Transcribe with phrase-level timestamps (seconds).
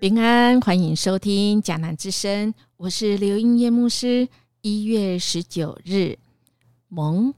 [0.00, 4.26] 平安，欢迎收听迦南之声，我是刘英叶牧师。
[4.62, 6.18] 一月十九日，
[6.88, 7.34] 蒙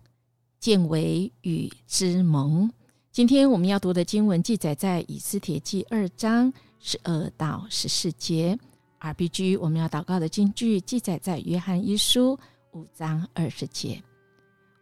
[0.61, 2.71] 见为与之蒙。
[3.11, 8.57] 今天我们要读的经文记载在以斯帖记二章十二到十四节。
[9.01, 12.39] RPG 我们要祷告的经句记载在约翰一书
[12.75, 14.01] 五章二十节。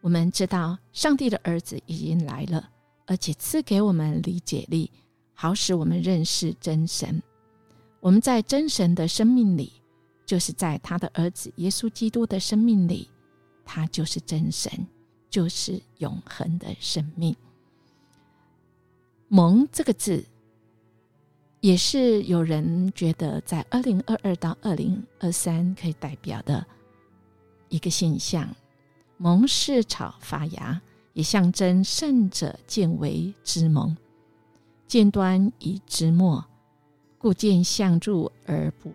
[0.03, 2.69] 我们知道上帝的儿子已经来了，
[3.07, 4.91] 而且赐给我们理解力，
[5.33, 7.23] 好使我们认识真神。
[8.01, 9.73] 我们在真神的生命里，
[10.27, 13.09] 就是在他的儿子耶稣基督的生命里，
[13.65, 14.73] 他就是真神，
[15.29, 17.37] 就是永恒的生命。
[19.29, 20.25] 蒙这个字，
[21.61, 26.67] 也是有人觉得在二零二二到二零二三可以代表的
[27.69, 28.49] 一个现象。
[29.19, 30.81] 蒙氏草发芽，
[31.13, 33.95] 也象征圣者见为之蒙，
[34.87, 36.43] 见端以之末。
[37.21, 38.91] 故见相助而补。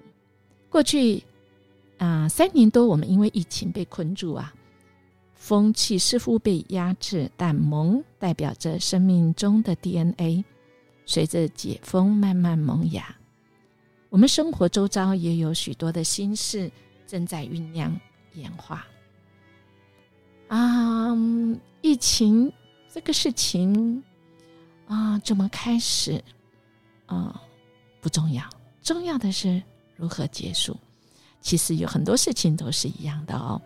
[0.68, 1.22] 过去
[2.00, 4.52] 啊，三年多，我们因为疫情被困住啊，
[5.36, 10.44] 风气似乎被压制，但萌代表着生命中的 DNA，
[11.06, 13.16] 随着解封慢慢萌芽。
[14.10, 16.72] 我们生活周遭也有许多的心事
[17.06, 17.96] 正在酝酿
[18.34, 18.88] 演化。
[20.48, 21.16] 啊，
[21.82, 22.52] 疫情
[22.92, 24.04] 这个事情
[24.88, 26.24] 啊，怎么开始
[27.06, 27.40] 啊？
[28.06, 28.44] 不重要，
[28.84, 29.60] 重要的是
[29.96, 30.78] 如何结束。
[31.42, 33.60] 其实有很多事情都是一样的哦。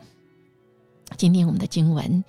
[1.17, 2.23] 今天我们的经文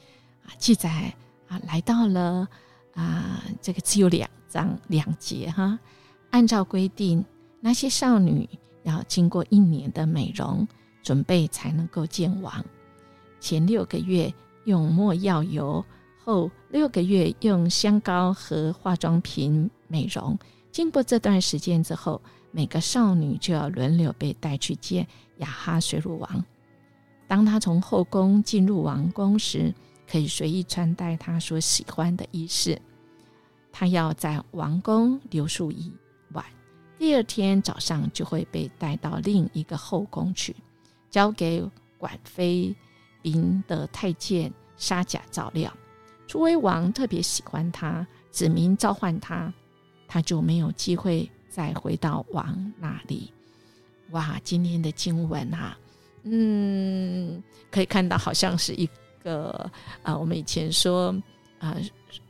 [0.45, 1.15] 啊记载
[1.47, 2.49] 啊来到了
[2.95, 5.79] 啊这个只有两章两节哈。
[6.31, 7.25] 按照规定，
[7.61, 8.49] 那些少女
[8.83, 10.67] 要经过一年的美容
[11.05, 12.53] 准备才能够见王。
[13.39, 14.35] 前六个月
[14.65, 15.85] 用墨药油，
[16.25, 20.37] 后六个月用香膏和化妆品美容。
[20.73, 22.21] 经过这段时间之后，
[22.51, 25.07] 每个少女就要轮流被带去见
[25.39, 26.45] 亚哈水乳王。
[27.27, 29.73] 当他从后宫进入王宫时，
[30.11, 32.81] 可以随意穿戴他所喜欢的衣饰。
[33.73, 35.93] 他要在王宫留宿一
[36.33, 36.45] 晚，
[36.99, 40.57] 第二天早上就会被带到另一个后宫去，
[41.09, 41.65] 交给
[41.97, 42.75] 管妃
[43.23, 45.73] 嫔的太监沙甲照料。
[46.27, 49.53] 楚威王特别喜欢他，指明召唤他。
[50.11, 53.33] 他就没有机会再回到王那里。
[54.11, 55.79] 哇，今天的经文啊，
[56.25, 57.41] 嗯，
[57.71, 58.89] 可以看到好像是一
[59.23, 59.71] 个
[60.03, 61.15] 啊，我们以前说
[61.61, 61.77] 啊，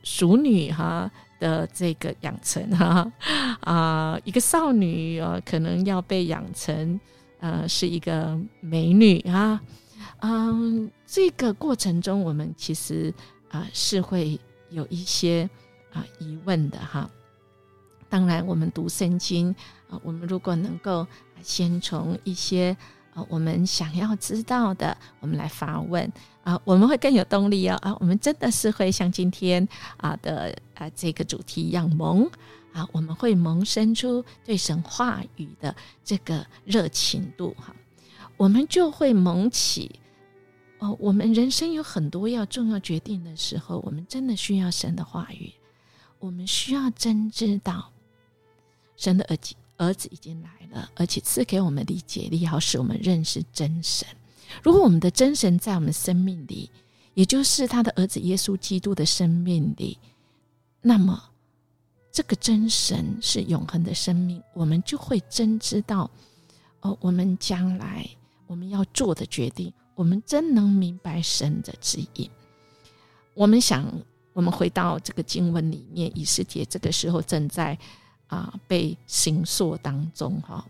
[0.03, 1.09] 淑女哈
[1.39, 3.11] 的这个养成哈
[3.65, 6.99] 啊，一个少女啊，可能要被养成
[7.39, 9.59] 呃是一个美女啊，
[10.19, 13.11] 嗯，这个过程中我们其实
[13.49, 15.49] 啊是会有一些
[15.91, 17.09] 啊疑问的哈。
[18.11, 19.55] 当然，我们读圣经
[19.89, 21.07] 啊，我们如果能够
[21.41, 22.75] 先从一些
[23.13, 26.11] 啊我们想要知道的，我们来发问
[26.43, 32.29] 啊，我们会更有动力哦啊，我们真的是会像今天啊的啊这个主题一样萌
[32.73, 35.73] 啊，我们会萌生出对神话语的
[36.03, 37.73] 这个热情度哈，
[38.35, 39.89] 我们就会萌起
[40.79, 45.53] 哦，我们人生有很多要重要决定的时候，我们真的需要神的话语，
[46.19, 47.89] 我们需要真知道。
[49.01, 54.07] 神的儿子儿子已经来了，而且赐给我们理解力，好使我们认识真神。
[54.61, 56.69] 如果我们的真神在我们生命里，
[57.15, 59.97] 也就是他的儿子耶稣基督的生命里，
[60.81, 61.19] 那么
[62.11, 66.07] 这个真神是永恒的生命，我们就会真知道
[66.81, 68.07] 哦，我们将来
[68.45, 72.29] 我们要做的决定，我们真能明白神的指引。
[73.33, 73.91] 我们想，
[74.33, 77.75] 我们回到这个经文里面，以斯帖这个时候正在。
[78.31, 80.65] 啊，被刑诉当中哈，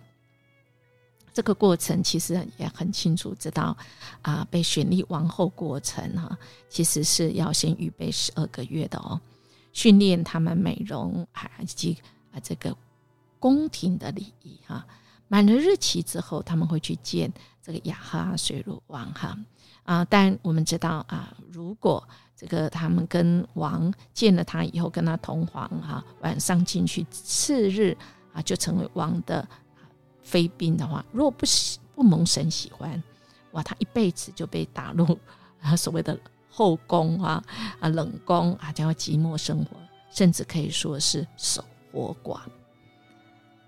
[1.32, 3.78] 这个过程其实也很清楚知道
[4.24, 6.36] 啊，被选立王后过程哈，
[6.68, 9.22] 其实是要先预备十二个月的哦，
[9.74, 11.96] 训练他们美容啊以及
[12.34, 12.76] 啊这个
[13.40, 14.84] 宫廷的礼仪哈，
[15.28, 17.32] 满了日期之后，他们会去见
[17.62, 19.38] 这个雅哈水乳王哈。
[19.84, 22.08] 啊，但我们知道啊，如果
[22.42, 27.96] 这个他们跟王见了他以后，跟他同房哈，晚上进去，次日
[28.34, 29.48] 啊就成为王的
[30.24, 33.02] 妃嫔的话，如果不喜不蒙神喜欢，
[33.52, 35.06] 哇，他一辈子就被打入
[35.62, 37.44] 啊所谓的后宫啊
[37.80, 39.78] 啊冷宫啊，将会寂寞生活，
[40.10, 42.40] 甚至可以说是守活寡。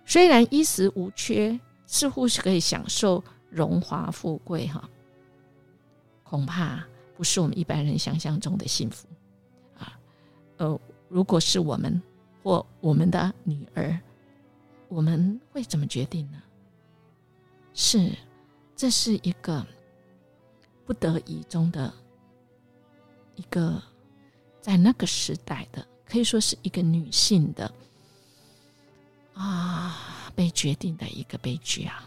[0.04, 4.90] 虽然衣食无缺，似乎是可以享受荣华富贵哈，
[6.24, 6.84] 恐怕。
[7.24, 9.08] 不是我们一般人想象中的幸福，
[9.78, 9.98] 啊，
[10.58, 10.78] 呃，
[11.08, 12.02] 如果是我们
[12.44, 13.98] 或我们的女儿，
[14.90, 16.44] 我们会怎么决定呢？
[17.74, 18.12] 是，
[18.76, 19.66] 这是一个
[20.86, 21.94] 不得已中的
[23.38, 23.82] 一个，
[24.60, 27.74] 在那个时代的，可以说是一个女性的
[29.34, 32.06] 啊被决定的一个悲剧啊。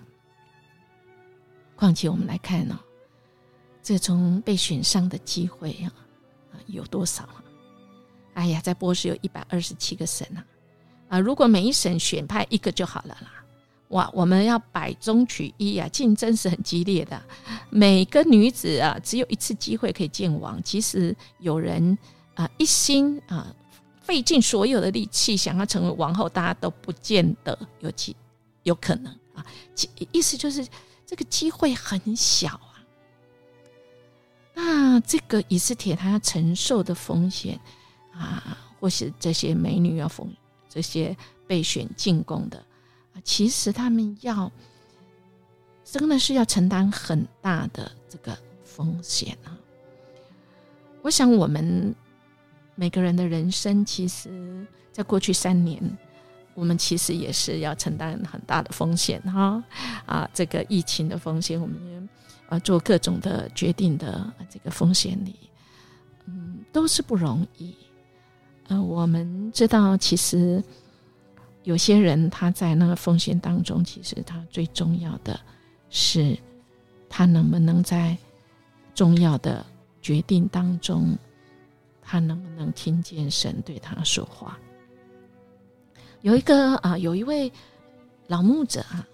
[1.74, 2.78] 况且我们来看呢，
[3.86, 5.86] 这种被选上的机会啊，
[6.66, 7.36] 有多少啊？
[8.34, 10.44] 哎呀，在波士有一百二十七个省啊，
[11.08, 13.30] 啊，如果每一省选派一个就好了啦。
[13.90, 17.22] 哇，我们要百中取一啊，竞争是很激烈的。
[17.70, 20.60] 每个女子啊，只有一次机会可以见王。
[20.64, 21.96] 其实有人
[22.34, 23.54] 啊一心啊
[24.02, 28.16] 费尽所有的力气想要成为王后，大家都不见得有机
[28.64, 29.46] 有可能啊。
[30.10, 30.66] 意思就是
[31.06, 32.75] 这个机会很小啊。
[34.58, 37.60] 那这个以斯帖她要承受的风险
[38.10, 40.26] 啊，或是这些美女要风
[40.66, 41.14] 这些
[41.46, 42.64] 被选进宫的。
[43.22, 44.50] 其实他们要
[45.84, 49.52] 真的是要承担很大的这个风险啊！
[51.02, 51.94] 我想我们
[52.74, 55.82] 每个人的人生，其实在过去三年，
[56.54, 59.62] 我们其实也是要承担很大的风险哈
[60.06, 60.30] 啊！
[60.32, 62.08] 这个疫情的风险，我们
[62.48, 65.34] 啊做各种的决定的这个风险里，
[66.26, 67.75] 嗯，都是不容易。
[68.69, 70.62] 呃，我们知道其实。
[71.64, 75.40] 有些人他在那个风险当中，其实他最重要的
[75.90, 76.38] 是，
[77.08, 78.16] 他能不能在
[78.94, 79.66] 重要的
[80.00, 81.19] 决定当中，
[82.00, 84.56] 他能不能听见神对他说话？
[86.20, 87.52] 有一个啊，有一位
[88.28, 89.04] 老牧者啊，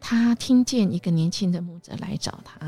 [0.00, 2.58] 他听见一个年轻的牧者来找他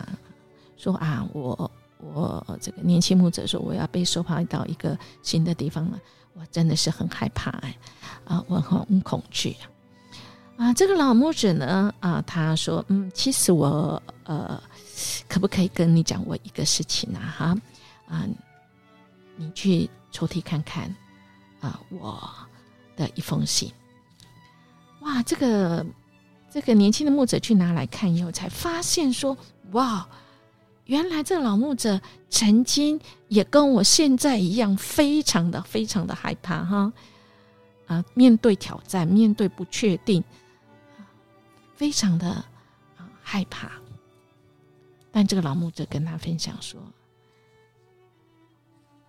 [0.76, 5.98] 说啊，我我这个年轻牧者说我要被收派到一个新的地方了。
[6.32, 7.76] 我真的是很害怕哎，
[8.24, 9.56] 啊，我很恐惧
[10.56, 10.66] 啊！
[10.66, 14.62] 啊，这个老牧者呢，啊，他说，嗯，其实我呃，
[15.28, 17.34] 可不可以跟你讲我一个事情啊？
[17.36, 17.56] 哈，
[18.08, 18.24] 啊，
[19.36, 20.94] 你去抽屉看看
[21.60, 22.30] 啊，我
[22.96, 23.70] 的一封信。
[25.00, 25.84] 哇，这个
[26.50, 29.36] 这个年轻的牧者去拿来看以后，才发现说，
[29.72, 30.08] 哇。
[30.86, 32.00] 原来这老牧者
[32.30, 36.92] 曾经也跟我现在一样，非常的非常的害怕哈
[37.86, 40.24] 啊，面对挑战，面对不确定，
[41.76, 42.28] 非常的
[42.96, 43.70] 啊害怕。
[45.12, 46.80] 但这个老牧者跟他分享说：“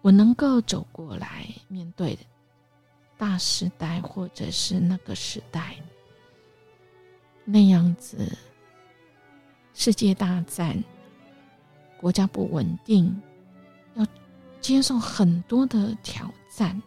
[0.04, 2.16] 我能够走过来，面对
[3.18, 5.78] 大时代，或者是那个时代
[7.46, 8.38] 那样子，
[9.74, 10.84] 世界大战。”
[11.98, 13.16] 国家不稳定，
[13.94, 14.04] 要
[14.60, 16.82] 接受很多的挑战。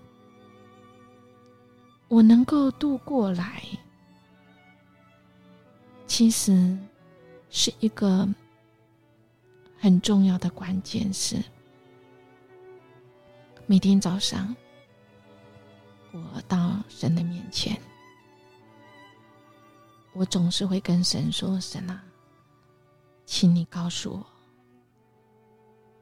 [2.09, 3.63] 我能够度过来，
[6.09, 6.77] 其实
[7.49, 8.29] 是一个
[9.79, 11.13] 很重要的关键。
[11.13, 11.37] 是
[13.67, 14.53] 每天早上，
[16.11, 17.81] 我到神的面前，
[20.15, 22.03] 我总是会跟神说：“神啊，
[23.27, 24.27] 请你告诉我。”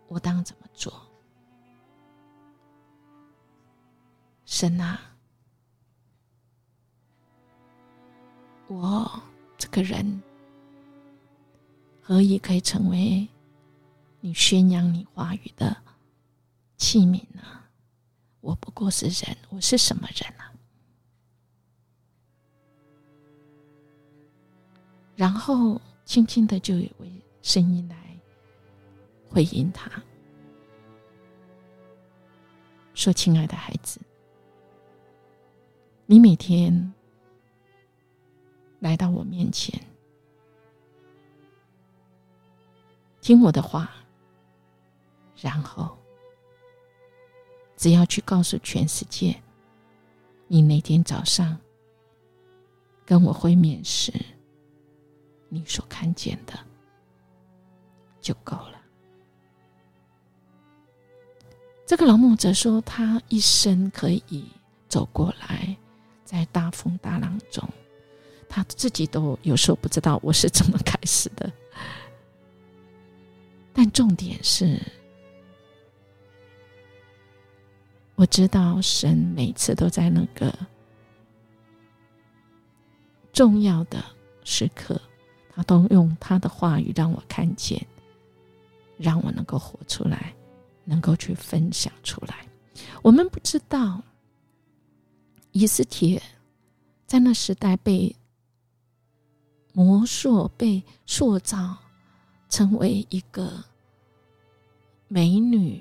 [0.07, 0.92] 我当怎么做？
[4.45, 5.00] 神啊，
[8.69, 9.23] 我
[9.57, 10.23] 这个人
[12.02, 13.26] 何以可以成为
[14.21, 15.75] 你宣扬你话语的
[16.76, 17.42] 器皿呢？
[18.42, 20.51] 我不过是人，我是什么人啊？
[25.16, 27.11] 然后轻轻的就有位
[27.42, 27.97] 声音来。
[29.28, 29.90] 回应他
[32.92, 33.99] 说：“亲爱的孩子，
[36.04, 36.92] 你每天
[38.78, 39.81] 来到我面前，
[43.23, 43.90] 听我的话，
[45.40, 45.97] 然后
[47.78, 49.35] 只要去告诉全世界，
[50.47, 51.59] 你那天早上
[53.07, 54.12] 跟我会面时，
[55.52, 56.59] 你所看见的
[58.21, 58.80] 就够了。”
[61.85, 64.50] 这个老牧者说：“他一生可以
[64.88, 65.76] 走过来，
[66.25, 67.68] 在大风大浪中，
[68.49, 71.52] 他自己都有时候不知道我是怎么开始的。
[73.75, 74.80] 但重点是，
[78.14, 80.56] 我知道神每次都在那个
[83.32, 84.02] 重要的
[84.44, 85.00] 时刻，
[85.54, 87.87] 他都用他的话语让我看见，
[88.99, 90.35] 让我能够活出来。”
[90.85, 92.44] 能够去分享出来，
[93.02, 94.02] 我们不知道，
[95.52, 96.21] 以斯帖
[97.06, 98.16] 在那时代被
[99.73, 101.76] 魔术被塑造
[102.49, 103.62] 成为一个
[105.06, 105.80] 美女，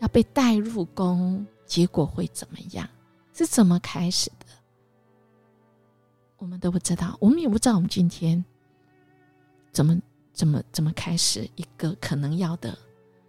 [0.00, 2.88] 要被带入宫，结果会怎么样？
[3.34, 4.46] 是怎么开始的？
[6.38, 8.42] 我们都不知道，我们也不知道我们今天
[9.78, 9.96] 怎么
[10.32, 12.76] 怎么怎么开始一个可能要的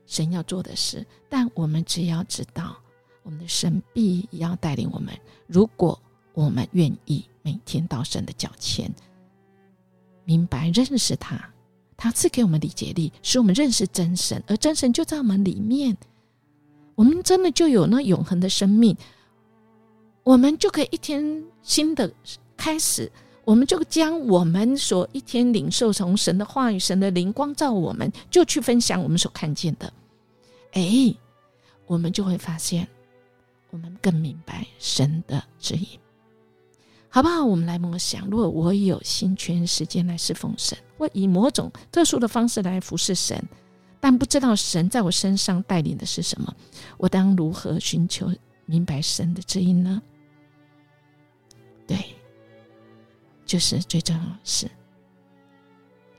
[0.08, 1.06] 神要做的事。
[1.29, 2.75] 但我们只要知道，
[3.22, 5.13] 我们的神必要带领我们。
[5.46, 6.01] 如果
[6.34, 8.91] 我们愿意每天到神的脚前。
[10.25, 11.39] 明白认识他，
[11.96, 15.96] 他赐给我们理解力，使我们认识真神，而真神就在我们里面，
[16.96, 18.98] 我们真的就有那永恒的生命，
[20.24, 22.12] 我们就可以一天新的
[22.58, 23.12] 开始，
[23.50, 29.91] 我们就将我们所一天领受从神的话语、神的灵光照我们，就去分享我们所看见的，
[30.74, 31.12] 哎，
[31.88, 32.88] 我们就会发现，
[33.72, 35.88] 我们更明白神的指引。
[37.10, 37.44] 好不好？
[37.44, 43.44] 我们来默想：如果我有心全时间来侍奉神，或以某种特殊的方式来服侍神，
[44.00, 46.56] 但不知道神在我身上带领的是什么，
[47.00, 48.32] 我当如何寻求
[48.68, 50.00] 明白神的指引呢？
[51.88, 51.98] 对，
[53.50, 54.70] 就是最重要的是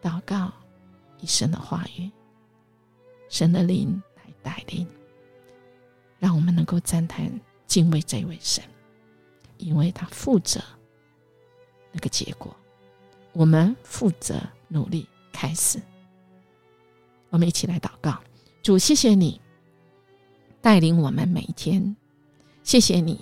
[0.03, 0.53] 祷告，
[1.21, 2.11] 以神的话语、
[3.29, 4.85] 神的灵来带领，
[6.19, 7.31] 让我们能够赞叹、
[7.69, 8.65] 敬畏这位神，
[9.59, 10.61] 因为他负责。
[11.93, 12.53] 那个结果，
[13.33, 15.81] 我们负责努力开始。
[17.29, 18.21] 我们一起来祷告：
[18.61, 19.41] 主，谢谢你
[20.61, 21.97] 带领我们每一天，
[22.65, 23.21] 谢谢你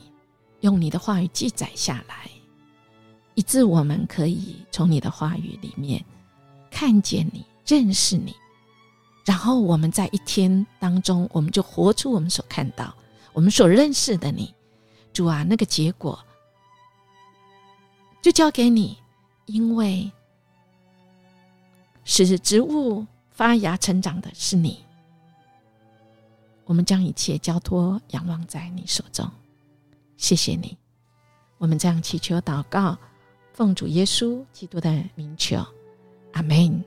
[0.61, 2.31] 用你的话语记载下来，
[3.39, 6.05] 以致我们可以从你的话语里面
[6.73, 8.35] 看见你、认识你。
[9.25, 12.93] 然后我们在一天当中，我们就活出我们所看到、
[13.33, 14.53] 我们所认识的你。
[15.13, 16.19] 主啊，那个结果。
[18.21, 18.99] 就交给你，
[19.47, 20.11] 因为
[22.05, 24.85] 使植物发芽成长的是你。
[26.65, 29.31] 我们将一切交托、仰望在你手中。
[30.17, 30.77] 谢谢你，
[31.57, 32.99] 我们这样祈求、祷告，
[33.59, 35.57] 奉主耶稣基督的名求，
[36.31, 36.85] 阿门。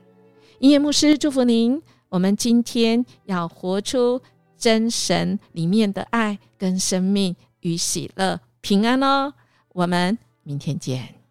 [0.58, 1.82] 音乐牧师祝福您。
[2.08, 4.18] 我们今天要活出
[4.56, 9.34] 真神里面的爱跟生命与喜乐、平安哦。
[9.74, 11.21] 我们明天见。